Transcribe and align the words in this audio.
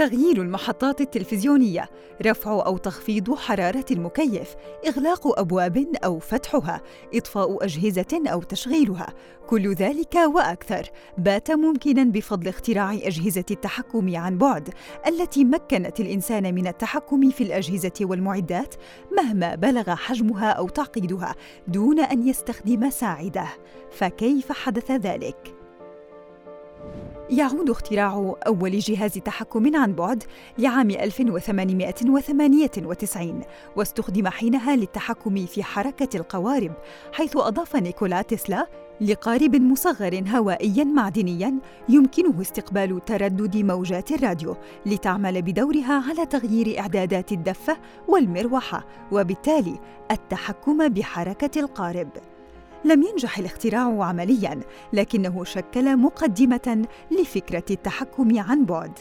تغيير 0.00 0.42
المحطات 0.42 1.00
التلفزيونية، 1.00 1.90
رفع 2.26 2.66
أو 2.66 2.76
تخفيض 2.76 3.34
حرارة 3.34 3.84
المكيف، 3.90 4.54
إغلاق 4.86 5.38
أبواب 5.38 5.86
أو 6.04 6.18
فتحها، 6.18 6.80
إطفاء 7.14 7.64
أجهزة 7.64 8.22
أو 8.26 8.42
تشغيلها، 8.42 9.06
كل 9.46 9.72
ذلك 9.72 10.14
وأكثر 10.14 10.90
بات 11.18 11.50
ممكناً 11.50 12.04
بفضل 12.04 12.48
اختراع 12.48 12.94
أجهزة 12.94 13.44
التحكم 13.50 14.16
عن 14.16 14.38
بعد، 14.38 14.68
التي 15.06 15.44
مكنت 15.44 16.00
الإنسان 16.00 16.54
من 16.54 16.66
التحكم 16.66 17.30
في 17.30 17.44
الأجهزة 17.44 17.92
والمعدات 18.00 18.74
مهما 19.16 19.54
بلغ 19.54 19.94
حجمها 19.94 20.50
أو 20.50 20.68
تعقيدها، 20.68 21.34
دون 21.68 22.00
أن 22.00 22.28
يستخدم 22.28 22.90
ساعدة، 22.90 23.46
فكيف 23.90 24.52
حدث 24.52 24.90
ذلك؟ 24.90 25.59
يعود 27.30 27.70
اختراع 27.70 28.34
أول 28.46 28.78
جهاز 28.78 29.12
تحكم 29.12 29.76
عن 29.76 29.92
بعد 29.92 30.24
لعام 30.58 30.90
1898 30.90 33.42
واستخدم 33.76 34.28
حينها 34.28 34.76
للتحكم 34.76 35.46
في 35.46 35.62
حركة 35.62 36.16
القوارب 36.16 36.72
حيث 37.12 37.36
أضاف 37.36 37.76
نيكولا 37.76 38.22
تسلا 38.22 38.66
لقارب 39.00 39.56
مصغر 39.56 40.24
هوائيا 40.28 40.84
معدنيا 40.84 41.58
يمكنه 41.88 42.40
استقبال 42.40 43.04
تردد 43.04 43.56
موجات 43.56 44.12
الراديو 44.12 44.56
لتعمل 44.86 45.42
بدورها 45.42 46.04
على 46.08 46.26
تغيير 46.26 46.80
إعدادات 46.80 47.32
الدفة 47.32 47.76
والمروحة 48.08 48.86
وبالتالي 49.12 49.80
التحكم 50.10 50.88
بحركة 50.88 51.60
القارب. 51.60 52.08
لم 52.84 53.02
ينجح 53.02 53.38
الاختراع 53.38 54.04
عمليا 54.04 54.60
لكنه 54.92 55.44
شكل 55.44 55.96
مقدمة 55.96 56.86
لفكرة 57.10 57.64
التحكم 57.70 58.38
عن 58.38 58.64
بعد. 58.64 58.98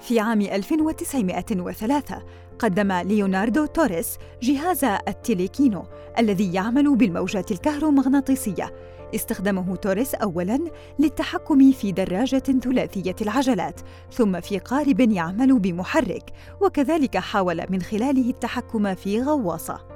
في 0.00 0.20
عام 0.20 0.40
1903 0.40 2.22
قدم 2.58 2.92
ليوناردو 2.92 3.66
توريس 3.66 4.18
جهاز 4.42 4.84
التليكينو 4.84 5.84
الذي 6.18 6.54
يعمل 6.54 6.96
بالموجات 6.96 7.50
الكهرومغناطيسية. 7.50 8.72
استخدمه 9.14 9.76
توريس 9.76 10.14
اولا 10.14 10.58
للتحكم 10.98 11.72
في 11.72 11.92
دراجة 11.92 12.38
ثلاثية 12.38 13.16
العجلات 13.20 13.80
ثم 14.12 14.40
في 14.40 14.58
قارب 14.58 15.00
يعمل 15.00 15.58
بمحرك 15.58 16.30
وكذلك 16.60 17.16
حاول 17.16 17.64
من 17.70 17.82
خلاله 17.82 18.30
التحكم 18.30 18.94
في 18.94 19.22
غواصة. 19.22 19.95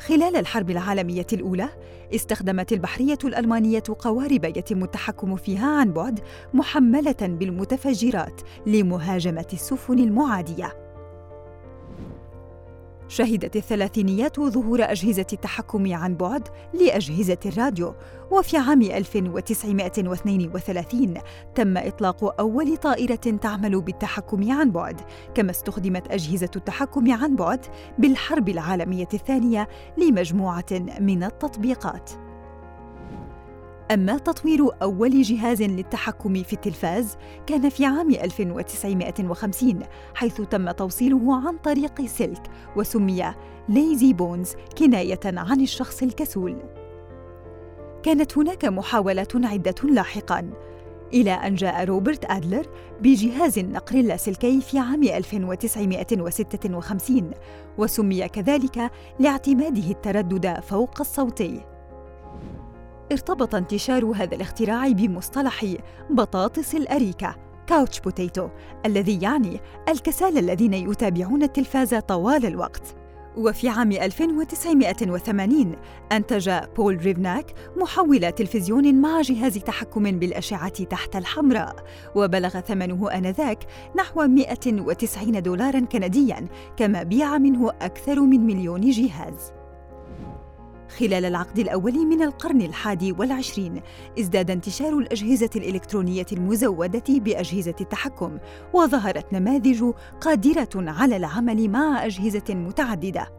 خلال 0.00 0.36
الحرب 0.36 0.70
العالمية 0.70 1.26
الأولى 1.32 1.68
استخدمت 2.14 2.72
البحرية 2.72 3.18
الألمانية 3.24 3.82
قوارب 3.98 4.44
يتم 4.44 4.84
التحكم 4.84 5.36
فيها 5.36 5.66
عن 5.80 5.92
بعد 5.92 6.20
محملة 6.54 7.16
بالمتفجرات 7.20 8.40
لمهاجمة 8.66 9.46
السفن 9.52 9.98
المعادية. 9.98 10.87
شهدت 13.08 13.56
الثلاثينيات 13.56 14.40
ظهور 14.40 14.82
أجهزة 14.82 15.26
التحكم 15.32 15.94
عن 15.94 16.16
بعد 16.16 16.48
لأجهزة 16.74 17.38
الراديو 17.46 17.94
وفي 18.30 18.56
عام 18.56 18.82
1932 18.82 21.14
تم 21.54 21.76
إطلاق 21.76 22.40
أول 22.40 22.76
طائرة 22.76 23.14
تعمل 23.14 23.80
بالتحكم 23.80 24.52
عن 24.52 24.70
بعد 24.70 25.00
كما 25.34 25.50
استخدمت 25.50 26.12
أجهزة 26.12 26.50
التحكم 26.56 27.12
عن 27.12 27.36
بعد 27.36 27.66
بالحرب 27.98 28.48
العالمية 28.48 29.08
الثانية 29.14 29.68
لمجموعة 29.98 30.66
من 31.00 31.24
التطبيقات. 31.24 32.27
أما 33.90 34.18
تطوير 34.18 34.68
أول 34.82 35.22
جهاز 35.22 35.62
للتحكم 35.62 36.42
في 36.42 36.52
التلفاز 36.52 37.16
كان 37.46 37.68
في 37.68 37.84
عام 37.84 38.10
1950 38.10 39.80
حيث 40.14 40.40
تم 40.40 40.70
توصيله 40.70 41.46
عن 41.46 41.56
طريق 41.56 42.06
سلك 42.06 42.42
وسمي 42.76 43.34
Lazy 43.68 44.12
Bones 44.12 44.54
كناية 44.78 45.20
عن 45.24 45.60
الشخص 45.60 46.02
الكسول. 46.02 46.56
كانت 48.02 48.38
هناك 48.38 48.64
محاولات 48.64 49.36
عدة 49.36 49.74
لاحقاً 49.84 50.50
إلى 51.12 51.30
أن 51.30 51.54
جاء 51.54 51.84
روبرت 51.84 52.30
أدلر 52.30 52.66
بجهاز 53.00 53.58
النقر 53.58 53.94
اللاسلكي 53.94 54.60
في 54.60 54.78
عام 54.78 55.02
1956 55.02 57.30
وسمي 57.78 58.28
كذلك 58.28 58.90
لاعتماده 59.18 59.90
التردد 59.90 60.60
فوق 60.60 61.00
الصوتي. 61.00 61.67
ارتبط 63.12 63.54
انتشار 63.54 64.04
هذا 64.04 64.34
الاختراع 64.36 64.88
بمصطلح 64.88 65.74
بطاطس 66.10 66.74
الأريكة 66.74 67.36
couch 67.66 68.00
potato 68.00 68.48
الذي 68.86 69.22
يعني 69.22 69.60
الكسالى 69.88 70.40
الذين 70.40 70.74
يتابعون 70.74 71.42
التلفاز 71.42 71.94
طوال 71.94 72.46
الوقت. 72.46 72.94
وفي 73.36 73.68
عام 73.68 73.92
1980 73.92 75.76
أنتج 76.12 76.50
بول 76.76 76.96
ريفناك 77.04 77.54
محول 77.76 78.32
تلفزيون 78.32 78.94
مع 78.94 79.20
جهاز 79.20 79.58
تحكم 79.58 80.02
بالأشعة 80.02 80.84
تحت 80.84 81.16
الحمراء 81.16 81.84
وبلغ 82.14 82.60
ثمنه 82.60 83.10
آنذاك 83.10 83.64
نحو 83.96 84.26
190 84.26 85.42
دولارا 85.42 85.80
كنديا 85.80 86.48
كما 86.76 87.02
بيع 87.02 87.38
منه 87.38 87.70
أكثر 87.70 88.20
من 88.20 88.40
مليون 88.40 88.80
جهاز. 88.80 89.52
خلال 90.88 91.24
العقد 91.24 91.58
الأول 91.58 92.06
من 92.06 92.22
القرن 92.22 92.62
الحادي 92.62 93.12
والعشرين 93.12 93.80
ازداد 94.18 94.50
انتشار 94.50 94.98
الأجهزة 94.98 95.50
الإلكترونية 95.56 96.26
المزودة 96.32 97.02
بأجهزة 97.08 97.74
التحكم 97.80 98.38
وظهرت 98.72 99.32
نماذج 99.32 99.84
قادرة 100.20 100.68
على 100.76 101.16
العمل 101.16 101.70
مع 101.70 102.06
أجهزة 102.06 102.54
متعددة. 102.54 103.38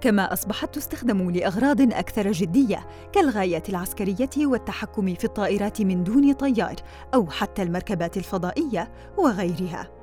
كما 0.00 0.32
أصبحت 0.32 0.74
تستخدم 0.74 1.30
لأغراض 1.30 1.80
أكثر 1.80 2.32
جدية 2.32 2.86
كالغايات 3.12 3.68
العسكرية 3.68 4.46
والتحكم 4.46 5.14
في 5.14 5.24
الطائرات 5.24 5.82
من 5.82 6.04
دون 6.04 6.32
طيار 6.32 6.76
أو 7.14 7.26
حتى 7.30 7.62
المركبات 7.62 8.16
الفضائية 8.16 8.92
وغيرها. 9.18 9.99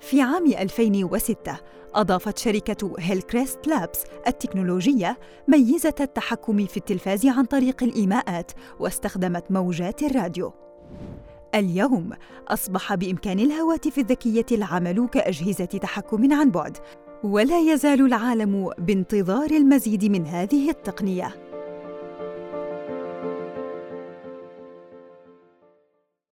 في 0.00 0.22
عام 0.22 0.46
2006 0.46 1.56
أضافت 1.94 2.38
شركة 2.38 2.94
هيلكريست 2.98 3.66
لابس 3.66 4.04
التكنولوجية 4.26 5.18
ميزة 5.48 5.94
التحكم 6.00 6.66
في 6.66 6.76
التلفاز 6.76 7.26
عن 7.26 7.44
طريق 7.44 7.82
الإيماءات 7.82 8.52
واستخدمت 8.80 9.44
موجات 9.50 10.02
الراديو. 10.02 10.52
اليوم 11.54 12.10
أصبح 12.48 12.94
بإمكان 12.94 13.38
الهواتف 13.38 13.98
الذكية 13.98 14.46
العمل 14.52 15.08
كأجهزة 15.12 15.64
تحكم 15.64 16.32
عن 16.32 16.50
بعد، 16.50 16.78
ولا 17.24 17.58
يزال 17.58 18.06
العالم 18.06 18.70
بانتظار 18.78 19.50
المزيد 19.50 20.04
من 20.04 20.26
هذه 20.26 20.70
التقنية 20.70 21.49